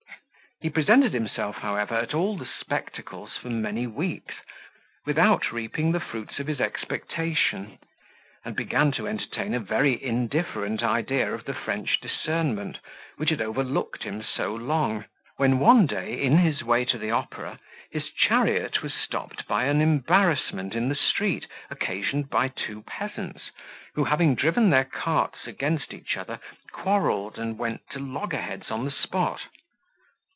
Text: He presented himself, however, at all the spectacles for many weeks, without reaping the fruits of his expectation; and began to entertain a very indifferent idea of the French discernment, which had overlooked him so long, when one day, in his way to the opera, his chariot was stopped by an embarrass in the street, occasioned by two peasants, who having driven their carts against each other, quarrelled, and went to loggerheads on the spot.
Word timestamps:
He 0.63 0.69
presented 0.69 1.11
himself, 1.11 1.55
however, 1.57 1.95
at 1.95 2.13
all 2.13 2.37
the 2.37 2.45
spectacles 2.45 3.31
for 3.35 3.49
many 3.49 3.87
weeks, 3.87 4.35
without 5.07 5.51
reaping 5.51 5.91
the 5.91 5.99
fruits 5.99 6.37
of 6.37 6.45
his 6.45 6.61
expectation; 6.61 7.79
and 8.45 8.55
began 8.55 8.91
to 8.91 9.07
entertain 9.07 9.55
a 9.55 9.59
very 9.59 9.93
indifferent 10.03 10.83
idea 10.83 11.33
of 11.33 11.45
the 11.45 11.55
French 11.55 11.99
discernment, 11.99 12.77
which 13.17 13.31
had 13.31 13.41
overlooked 13.41 14.03
him 14.03 14.21
so 14.21 14.53
long, 14.53 15.05
when 15.37 15.57
one 15.57 15.87
day, 15.87 16.21
in 16.21 16.37
his 16.37 16.63
way 16.63 16.85
to 16.85 16.99
the 16.99 17.09
opera, 17.09 17.57
his 17.91 18.09
chariot 18.11 18.83
was 18.83 18.93
stopped 18.93 19.47
by 19.47 19.63
an 19.63 19.81
embarrass 19.81 20.51
in 20.51 20.89
the 20.89 20.93
street, 20.93 21.47
occasioned 21.71 22.29
by 22.29 22.49
two 22.49 22.83
peasants, 22.83 23.49
who 23.95 24.03
having 24.03 24.35
driven 24.35 24.69
their 24.69 24.85
carts 24.85 25.47
against 25.47 25.91
each 25.91 26.15
other, 26.15 26.39
quarrelled, 26.71 27.39
and 27.39 27.57
went 27.57 27.81
to 27.89 27.97
loggerheads 27.97 28.69
on 28.69 28.85
the 28.85 28.91
spot. 28.91 29.41